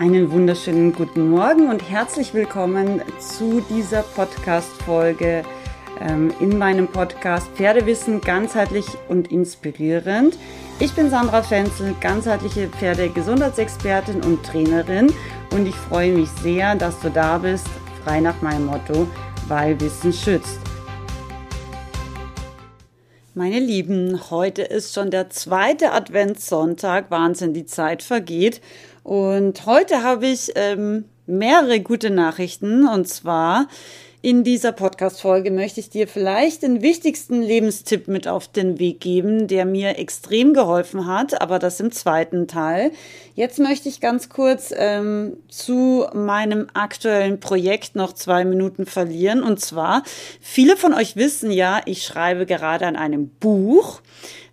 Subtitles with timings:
[0.00, 5.44] Einen wunderschönen guten Morgen und herzlich willkommen zu dieser Podcast-Folge
[6.00, 10.38] ähm, in meinem Podcast Pferdewissen ganzheitlich und inspirierend.
[10.78, 15.12] Ich bin Sandra Fenzel, ganzheitliche Pferdegesundheitsexpertin und Trainerin
[15.50, 17.66] und ich freue mich sehr, dass du da bist,
[18.02, 19.06] frei nach meinem Motto,
[19.48, 20.60] weil Wissen schützt.
[23.34, 27.10] Meine Lieben, heute ist schon der zweite Adventssonntag.
[27.10, 28.60] Wahnsinn, die Zeit vergeht.
[29.02, 32.86] Und heute habe ich ähm, mehrere gute Nachrichten.
[32.86, 33.66] Und zwar
[34.22, 39.48] in dieser Podcast-Folge möchte ich dir vielleicht den wichtigsten Lebenstipp mit auf den Weg geben,
[39.48, 42.92] der mir extrem geholfen hat, aber das im zweiten Teil.
[43.34, 49.42] Jetzt möchte ich ganz kurz ähm, zu meinem aktuellen Projekt noch zwei Minuten verlieren.
[49.42, 50.02] Und zwar,
[50.42, 54.02] viele von euch wissen ja, ich schreibe gerade an einem Buch.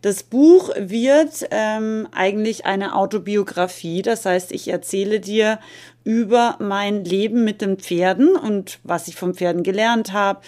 [0.01, 4.01] Das Buch wird ähm, eigentlich eine Autobiografie.
[4.01, 5.59] Das heißt, ich erzähle dir
[6.03, 10.41] über mein Leben mit den Pferden und was ich vom Pferden gelernt habe,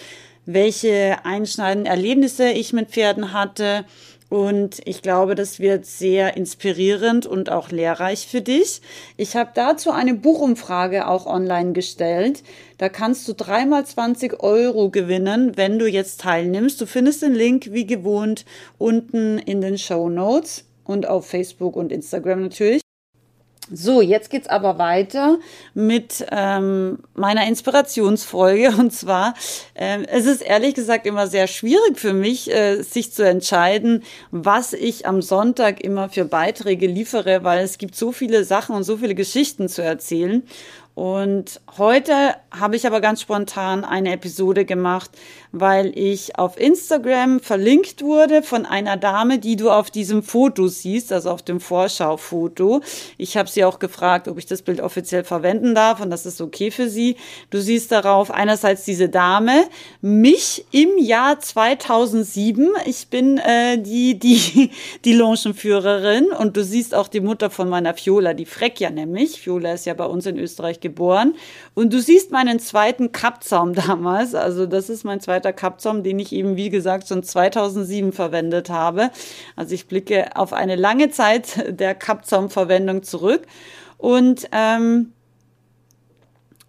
[0.46, 3.84] welche einschneidenden Erlebnisse ich mit Pferden hatte.
[4.30, 8.80] Und ich glaube, das wird sehr inspirierend und auch lehrreich für dich.
[9.16, 12.44] Ich habe dazu eine Buchumfrage auch online gestellt.
[12.78, 16.80] Da kannst du dreimal 20 Euro gewinnen, wenn du jetzt teilnimmst.
[16.80, 18.44] Du findest den Link wie gewohnt
[18.78, 22.82] unten in den Show Notes und auf Facebook und Instagram natürlich.
[23.72, 25.38] So, jetzt geht's aber weiter
[25.74, 28.70] mit ähm, meiner Inspirationsfolge.
[28.78, 29.34] Und zwar,
[29.74, 34.72] ähm, es ist ehrlich gesagt immer sehr schwierig für mich, äh, sich zu entscheiden, was
[34.72, 38.96] ich am Sonntag immer für Beiträge liefere, weil es gibt so viele Sachen und so
[38.96, 40.42] viele Geschichten zu erzählen.
[41.00, 45.10] Und heute habe ich aber ganz spontan eine Episode gemacht,
[45.50, 51.10] weil ich auf Instagram verlinkt wurde von einer Dame, die du auf diesem Foto siehst,
[51.10, 52.82] also auf dem Vorschaufoto.
[53.16, 56.38] Ich habe sie auch gefragt, ob ich das Bild offiziell verwenden darf und das ist
[56.42, 57.16] okay für sie.
[57.48, 59.68] Du siehst darauf einerseits diese Dame,
[60.02, 62.68] mich im Jahr 2007.
[62.84, 64.70] Ich bin äh, die die
[65.06, 69.40] die Longenführerin und du siehst auch die Mutter von meiner Fiola, die Frekja nämlich.
[69.40, 71.34] Fiola ist ja bei uns in Österreich geboren.
[71.74, 74.34] Und du siehst meinen zweiten Kappzaum damals.
[74.34, 79.10] Also das ist mein zweiter Kappzaum, den ich eben, wie gesagt, schon 2007 verwendet habe.
[79.56, 83.42] Also ich blicke auf eine lange Zeit der Kappzaumverwendung zurück.
[83.96, 85.12] Und ähm,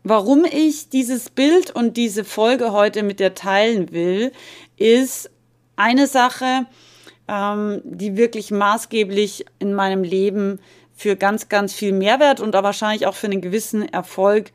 [0.04, 4.32] warum ich dieses Bild und diese Folge heute mit dir teilen will,
[4.78, 5.30] ist
[5.76, 6.66] eine Sache,
[7.28, 10.60] ähm, die wirklich maßgeblich in meinem Leben
[11.02, 14.52] für ganz, ganz viel Mehrwert und auch wahrscheinlich auch für einen gewissen Erfolg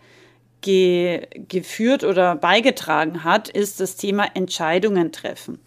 [0.61, 5.59] ge geführt oder beigetragen hat, ist das Thema Entscheidungen treffen.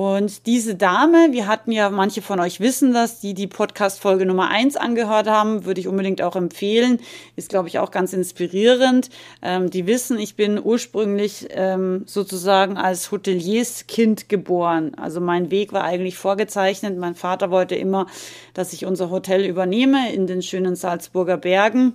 [0.00, 4.48] Und diese Dame, wir hatten ja, manche von euch wissen das, die die Podcast-Folge Nummer
[4.48, 7.00] eins angehört haben, würde ich unbedingt auch empfehlen.
[7.36, 9.10] Ist, glaube ich, auch ganz inspirierend.
[9.42, 14.94] Ähm, die wissen, ich bin ursprünglich ähm, sozusagen als Hotelierskind geboren.
[14.94, 16.96] Also mein Weg war eigentlich vorgezeichnet.
[16.96, 18.06] Mein Vater wollte immer,
[18.54, 21.92] dass ich unser Hotel übernehme in den schönen Salzburger Bergen.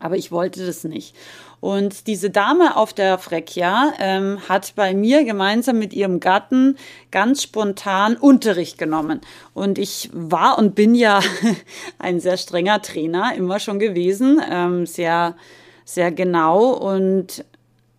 [0.00, 1.14] Aber ich wollte das nicht.
[1.60, 6.76] Und diese Dame auf der Freccia ähm, hat bei mir gemeinsam mit ihrem Gatten
[7.10, 9.20] ganz spontan Unterricht genommen.
[9.54, 11.20] Und ich war und bin ja
[11.98, 15.34] ein sehr strenger Trainer, immer schon gewesen, ähm, sehr,
[15.84, 16.70] sehr genau.
[16.70, 17.44] Und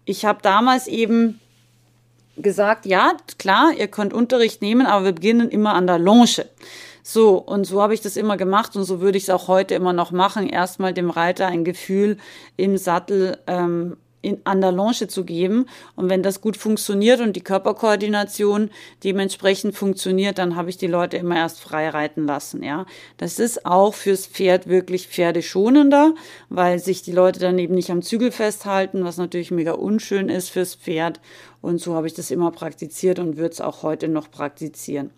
[0.06, 1.42] ich habe damals eben
[2.38, 6.46] gesagt, ja, klar, ihr könnt Unterricht nehmen, aber wir beginnen immer an der Longe.
[7.12, 9.74] So, und so habe ich das immer gemacht und so würde ich es auch heute
[9.74, 10.48] immer noch machen.
[10.48, 12.18] Erstmal dem Reiter ein Gefühl
[12.56, 15.66] im Sattel ähm, in, an der Longe zu geben.
[15.96, 18.70] Und wenn das gut funktioniert und die Körperkoordination
[19.04, 22.62] dementsprechend funktioniert, dann habe ich die Leute immer erst frei reiten lassen.
[22.62, 22.86] Ja,
[23.18, 26.14] das ist auch fürs Pferd wirklich pferdeschonender,
[26.50, 30.50] weil sich die Leute dann eben nicht am Zügel festhalten, was natürlich mega unschön ist
[30.50, 31.20] fürs Pferd.
[31.60, 35.10] Und so habe ich das immer praktiziert und würde es auch heute noch praktizieren.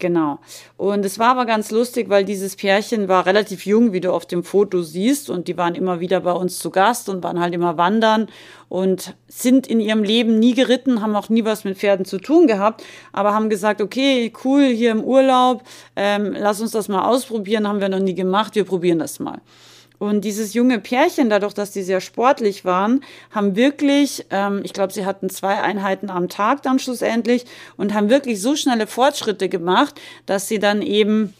[0.00, 0.38] Genau.
[0.78, 4.24] Und es war aber ganz lustig, weil dieses Pärchen war relativ jung, wie du auf
[4.24, 7.54] dem Foto siehst, und die waren immer wieder bei uns zu Gast und waren halt
[7.54, 8.28] immer wandern
[8.70, 12.46] und sind in ihrem Leben nie geritten, haben auch nie was mit Pferden zu tun
[12.46, 12.82] gehabt,
[13.12, 15.62] aber haben gesagt, okay, cool, hier im Urlaub,
[15.96, 19.42] ähm, lass uns das mal ausprobieren, haben wir noch nie gemacht, wir probieren das mal.
[20.00, 24.94] Und dieses junge Pärchen, dadurch, dass die sehr sportlich waren, haben wirklich, ähm, ich glaube,
[24.94, 27.44] sie hatten zwei Einheiten am Tag dann schlussendlich
[27.76, 31.34] und haben wirklich so schnelle Fortschritte gemacht, dass sie dann eben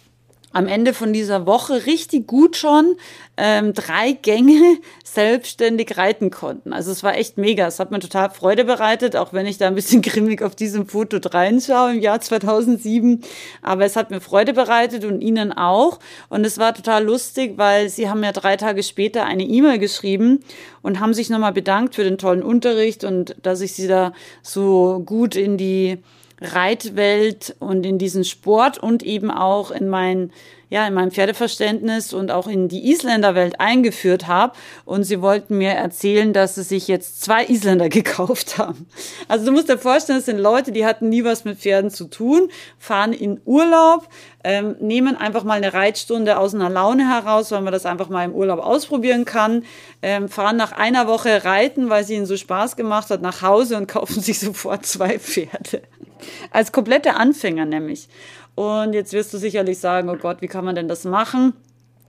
[0.52, 2.96] am Ende von dieser Woche richtig gut schon
[3.36, 6.72] ähm, drei Gänge selbstständig reiten konnten.
[6.72, 7.66] Also es war echt mega.
[7.66, 10.86] Es hat mir total Freude bereitet, auch wenn ich da ein bisschen grimmig auf diesem
[10.86, 13.22] Foto reinschaue im Jahr 2007.
[13.62, 16.00] Aber es hat mir Freude bereitet und ihnen auch.
[16.28, 20.40] Und es war total lustig, weil sie haben ja drei Tage später eine E-Mail geschrieben
[20.82, 24.12] und haben sich nochmal bedankt für den tollen Unterricht und dass ich sie da
[24.42, 25.98] so gut in die
[26.40, 30.30] Reitwelt und in diesen Sport und eben auch in mein
[30.70, 34.54] ja in meinem Pferdeverständnis und auch in die Isländerwelt eingeführt habe
[34.84, 38.86] und sie wollten mir erzählen, dass sie sich jetzt zwei Isländer gekauft haben.
[39.28, 42.04] Also du musst dir vorstellen, das sind Leute, die hatten nie was mit Pferden zu
[42.04, 42.48] tun,
[42.78, 44.08] fahren in Urlaub,
[44.44, 48.24] ähm, nehmen einfach mal eine Reitstunde aus einer Laune heraus, weil man das einfach mal
[48.24, 49.64] im Urlaub ausprobieren kann,
[50.02, 53.76] ähm, fahren nach einer Woche reiten, weil es ihnen so Spaß gemacht hat, nach Hause
[53.76, 55.82] und kaufen sich sofort zwei Pferde.
[56.50, 58.08] Als komplette Anfänger nämlich.
[58.54, 61.54] Und jetzt wirst du sicherlich sagen, oh Gott, wie kann man denn das machen?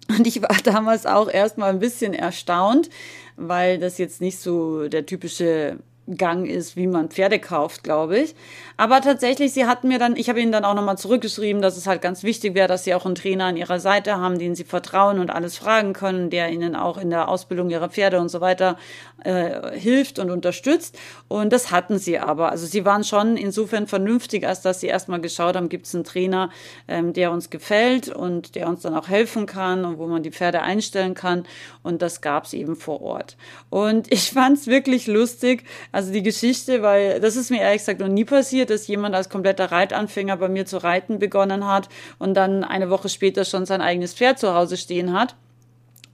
[0.10, 2.90] Und ich war damals auch erstmal ein bisschen erstaunt,
[3.38, 5.78] weil das jetzt nicht so der typische
[6.18, 8.36] Gang ist, wie man Pferde kauft, glaube ich.
[8.76, 11.86] Aber tatsächlich, sie hatten mir dann, ich habe ihnen dann auch nochmal zurückgeschrieben, dass es
[11.86, 14.64] halt ganz wichtig wäre, dass sie auch einen Trainer an ihrer Seite haben, den sie
[14.64, 18.42] vertrauen und alles fragen können, der ihnen auch in der Ausbildung ihrer Pferde und so
[18.42, 18.78] weiter
[19.24, 20.98] äh, hilft und unterstützt.
[21.28, 22.50] Und das hatten sie aber.
[22.50, 26.04] Also sie waren schon insofern vernünftig, als dass sie erstmal geschaut haben, gibt es einen
[26.04, 26.50] Trainer,
[26.88, 30.32] ähm, der uns gefällt und der uns dann auch helfen kann und wo man die
[30.32, 31.46] Pferde einstellen kann.
[31.84, 33.38] Und das gab es eben vor Ort.
[33.70, 38.00] Und ich fand es wirklich lustig, also die Geschichte, weil das ist mir ehrlich gesagt
[38.00, 42.34] noch nie passiert, dass jemand als kompletter Reitanfänger bei mir zu reiten begonnen hat und
[42.36, 45.36] dann eine Woche später schon sein eigenes Pferd zu Hause stehen hat.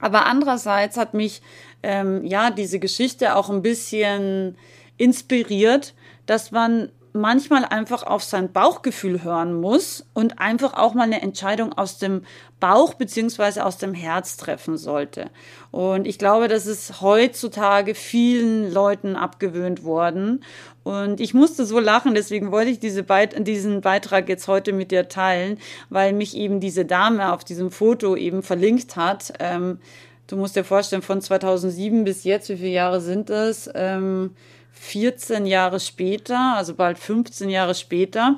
[0.00, 1.42] Aber andererseits hat mich
[1.82, 4.56] ähm, ja diese Geschichte auch ein bisschen
[4.96, 5.94] inspiriert,
[6.26, 11.72] dass man manchmal einfach auf sein Bauchgefühl hören muss und einfach auch mal eine Entscheidung
[11.72, 12.22] aus dem
[12.60, 15.30] Bauch beziehungsweise aus dem Herz treffen sollte.
[15.70, 20.44] Und ich glaube, das ist heutzutage vielen Leuten abgewöhnt worden.
[20.82, 24.90] Und ich musste so lachen, deswegen wollte ich diese Beit diesen Beitrag jetzt heute mit
[24.90, 25.58] dir teilen,
[25.90, 29.34] weil mich eben diese Dame auf diesem Foto eben verlinkt hat.
[29.38, 29.78] Ähm,
[30.28, 33.68] du musst dir vorstellen, von 2007 bis jetzt, wie viele Jahre sind das?
[33.74, 34.36] Ähm,
[34.72, 38.36] 14 Jahre später, also bald 15 Jahre später.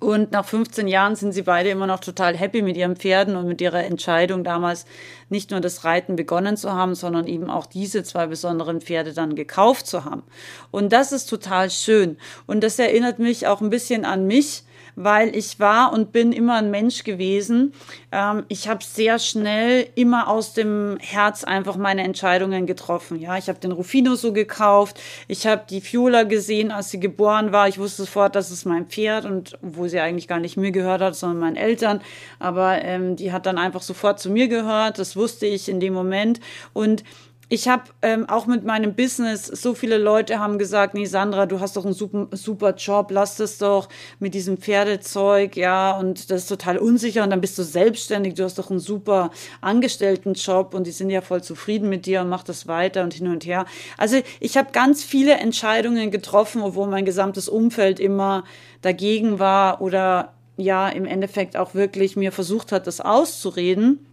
[0.00, 3.48] Und nach 15 Jahren sind sie beide immer noch total happy mit ihren Pferden und
[3.48, 4.84] mit ihrer Entscheidung damals
[5.28, 9.34] nicht nur das Reiten begonnen zu haben, sondern eben auch diese zwei besonderen Pferde dann
[9.34, 10.22] gekauft zu haben.
[10.70, 12.16] Und das ist total schön.
[12.46, 14.62] Und das erinnert mich auch ein bisschen an mich,
[15.00, 17.72] weil ich war und bin immer ein Mensch gewesen.
[18.10, 23.20] Ähm, ich habe sehr schnell immer aus dem Herz einfach meine Entscheidungen getroffen.
[23.20, 25.00] Ja, ich habe den Rufino so gekauft.
[25.28, 27.68] Ich habe die Fiola gesehen, als sie geboren war.
[27.68, 31.00] Ich wusste sofort, das ist mein Pferd und wo sie eigentlich gar nicht mir gehört
[31.00, 32.00] hat, sondern meinen Eltern.
[32.40, 34.98] Aber ähm, die hat dann einfach sofort zu mir gehört.
[34.98, 36.40] Das wusste ich in dem Moment
[36.72, 37.04] und
[37.50, 41.60] ich habe ähm, auch mit meinem Business, so viele Leute haben gesagt, nee, Sandra, du
[41.60, 46.42] hast doch einen super, super Job, lass das doch mit diesem Pferdezeug, ja, und das
[46.42, 49.30] ist total unsicher und dann bist du selbstständig, du hast doch einen super
[49.62, 53.28] Angestelltenjob und die sind ja voll zufrieden mit dir und mach das weiter und hin
[53.28, 53.64] und her.
[53.96, 58.44] Also ich habe ganz viele Entscheidungen getroffen, obwohl mein gesamtes Umfeld immer
[58.82, 64.07] dagegen war oder ja, im Endeffekt auch wirklich mir versucht hat, das auszureden.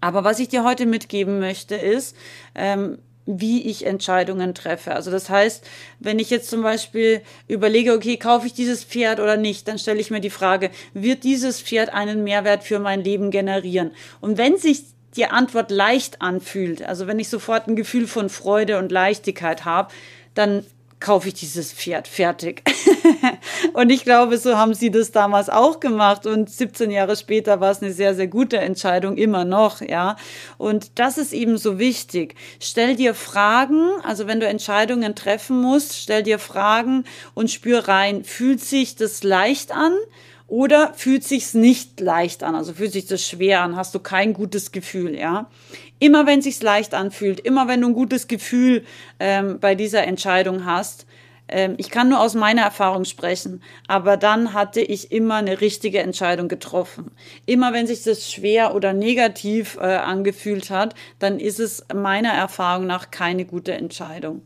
[0.00, 2.16] Aber was ich dir heute mitgeben möchte, ist,
[2.54, 2.98] ähm,
[3.30, 4.94] wie ich Entscheidungen treffe.
[4.94, 5.62] Also das heißt,
[6.00, 10.00] wenn ich jetzt zum Beispiel überlege, okay, kaufe ich dieses Pferd oder nicht, dann stelle
[10.00, 13.90] ich mir die Frage, wird dieses Pferd einen Mehrwert für mein Leben generieren?
[14.22, 18.78] Und wenn sich die Antwort leicht anfühlt, also wenn ich sofort ein Gefühl von Freude
[18.78, 19.92] und Leichtigkeit habe,
[20.34, 20.64] dann
[21.00, 22.62] kaufe ich dieses Pferd fertig.
[23.72, 26.26] und ich glaube, so haben sie das damals auch gemacht.
[26.26, 30.16] Und 17 Jahre später war es eine sehr, sehr gute Entscheidung, immer noch, ja.
[30.56, 32.34] Und das ist eben so wichtig.
[32.60, 38.24] Stell dir Fragen, also wenn du Entscheidungen treffen musst, stell dir Fragen und spür rein,
[38.24, 39.92] fühlt sich das leicht an?
[40.48, 44.32] Oder fühlt sich's nicht leicht an, also fühlt sich das schwer an, hast du kein
[44.32, 45.50] gutes Gefühl, ja?
[45.98, 48.84] Immer wenn sich's leicht anfühlt, immer wenn du ein gutes Gefühl
[49.18, 51.06] ähm, bei dieser Entscheidung hast,
[51.48, 56.00] ähm, ich kann nur aus meiner Erfahrung sprechen, aber dann hatte ich immer eine richtige
[56.00, 57.10] Entscheidung getroffen.
[57.46, 62.86] Immer wenn sich das schwer oder negativ äh, angefühlt hat, dann ist es meiner Erfahrung
[62.86, 64.42] nach keine gute Entscheidung.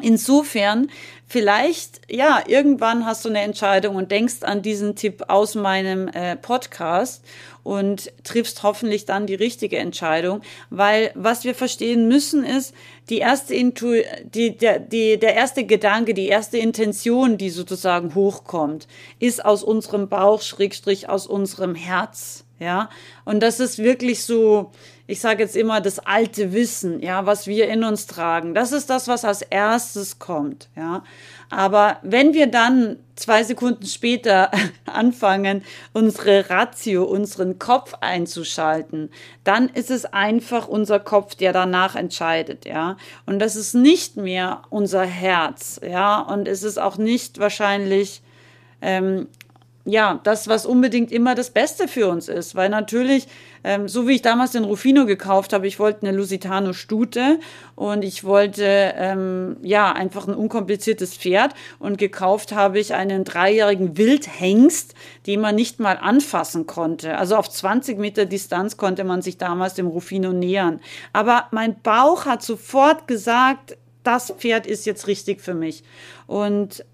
[0.00, 0.90] Insofern,
[1.26, 6.36] vielleicht, ja, irgendwann hast du eine Entscheidung und denkst an diesen Tipp aus meinem äh,
[6.36, 7.24] Podcast
[7.62, 12.74] und triffst hoffentlich dann die richtige Entscheidung, weil was wir verstehen müssen ist,
[13.08, 18.86] die erste Intu die, der, die, der erste Gedanke, die erste Intention, die sozusagen hochkommt,
[19.18, 22.88] ist aus unserem Bauch, Schrägstrich, aus unserem Herz Ja,
[23.24, 24.70] und das ist wirklich so,
[25.06, 28.54] ich sage jetzt immer, das alte Wissen, ja, was wir in uns tragen.
[28.54, 31.04] Das ist das, was als erstes kommt, ja.
[31.48, 34.50] Aber wenn wir dann zwei Sekunden später
[34.84, 39.10] anfangen, unsere Ratio, unseren Kopf einzuschalten,
[39.44, 42.96] dann ist es einfach unser Kopf, der danach entscheidet, ja.
[43.26, 46.20] Und das ist nicht mehr unser Herz, ja.
[46.20, 48.22] Und es ist auch nicht wahrscheinlich
[48.82, 49.28] ähm,
[49.86, 52.56] ja, das, was unbedingt immer das Beste für uns ist.
[52.56, 53.28] Weil natürlich,
[53.62, 57.38] ähm, so wie ich damals den Rufino gekauft habe, ich wollte eine Lusitano Stute
[57.76, 58.64] und ich wollte,
[58.96, 64.94] ähm, ja, einfach ein unkompliziertes Pferd und gekauft habe ich einen dreijährigen Wildhengst,
[65.28, 67.16] den man nicht mal anfassen konnte.
[67.16, 70.80] Also auf 20 Meter Distanz konnte man sich damals dem Rufino nähern.
[71.12, 75.84] Aber mein Bauch hat sofort gesagt, das Pferd ist jetzt richtig für mich.
[76.26, 76.84] Und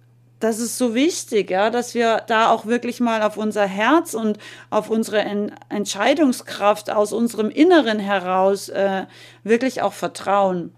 [0.42, 4.38] das ist so wichtig, ja, dass wir da auch wirklich mal auf unser Herz und
[4.70, 9.06] auf unsere en Entscheidungskraft aus unserem Inneren heraus äh,
[9.44, 10.75] wirklich auch vertrauen.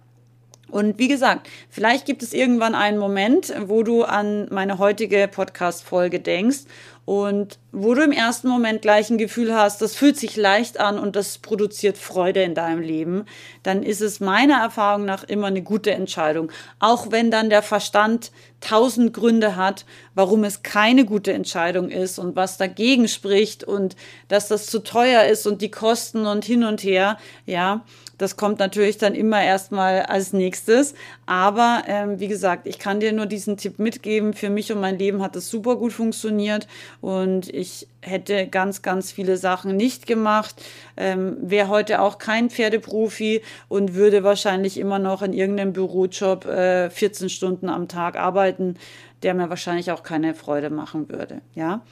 [0.70, 6.20] Und wie gesagt, vielleicht gibt es irgendwann einen Moment, wo du an meine heutige Podcast-Folge
[6.20, 6.64] denkst
[7.04, 10.98] und wo du im ersten Moment gleich ein Gefühl hast, das fühlt sich leicht an
[10.98, 13.26] und das produziert Freude in deinem Leben,
[13.62, 16.50] dann ist es meiner Erfahrung nach immer eine gute Entscheidung.
[16.78, 19.84] Auch wenn dann der Verstand tausend Gründe hat,
[20.14, 23.96] warum es keine gute Entscheidung ist und was dagegen spricht und
[24.28, 27.84] dass das zu teuer ist und die Kosten und hin und her, ja.
[28.18, 30.94] Das kommt natürlich dann immer erstmal als nächstes.
[31.26, 34.34] Aber ähm, wie gesagt, ich kann dir nur diesen Tipp mitgeben.
[34.34, 36.66] Für mich und mein Leben hat es super gut funktioniert
[37.00, 40.62] und ich hätte ganz, ganz viele Sachen nicht gemacht.
[40.96, 46.90] Ähm, Wäre heute auch kein Pferdeprofi und würde wahrscheinlich immer noch in irgendeinem Bürojob äh,
[46.90, 48.76] 14 Stunden am Tag arbeiten,
[49.22, 51.40] der mir wahrscheinlich auch keine Freude machen würde.
[51.54, 51.82] Ja,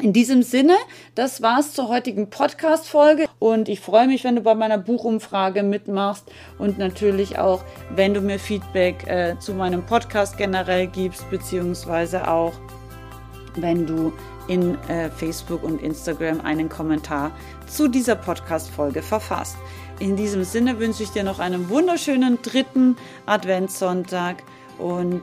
[0.00, 0.76] in diesem Sinne,
[1.14, 3.26] das war's zur heutigen Podcast-Folge.
[3.38, 6.24] Und ich freue mich, wenn du bei meiner Buchumfrage mitmachst.
[6.58, 7.62] Und natürlich auch,
[7.94, 12.52] wenn du mir Feedback äh, zu meinem Podcast generell gibst, beziehungsweise auch,
[13.56, 14.12] wenn du
[14.48, 17.32] in äh, Facebook und Instagram einen Kommentar
[17.66, 19.56] zu dieser Podcast-Folge verfasst.
[19.98, 22.96] In diesem Sinne wünsche ich dir noch einen wunderschönen dritten
[23.26, 24.42] Adventssonntag.
[24.78, 25.22] Und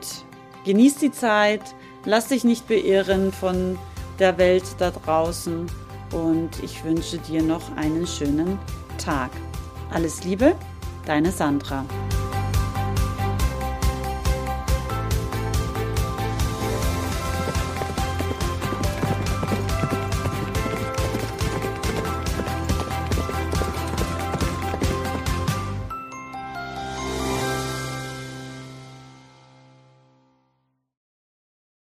[0.64, 1.62] genieß die Zeit,
[2.04, 3.76] lass dich nicht beirren von
[4.18, 5.66] der Welt da draußen
[6.12, 8.58] und ich wünsche dir noch einen schönen
[8.98, 9.30] Tag.
[9.90, 10.54] Alles Liebe,
[11.06, 11.84] deine Sandra.